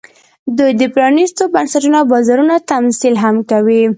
[0.57, 3.81] دوی د پرانېستو بنسټونو او بازارونو تمثیل هم کوي